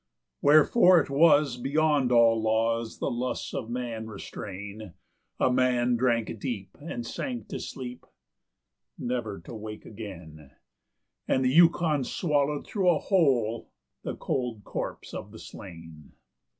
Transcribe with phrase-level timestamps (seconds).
[0.41, 4.95] Wherefore it was beyond all laws that lusts of man restrain,
[5.39, 8.07] A man drank deep and sank to sleep
[8.97, 10.53] never to wake again;
[11.27, 13.69] And the Yukon swallowed through a hole
[14.01, 16.13] the cold corpse of the slain.